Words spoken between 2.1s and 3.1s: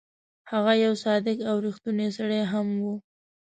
سړی هم وو.